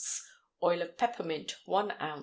[0.63, 2.19] Oil of peppermint 1 oz.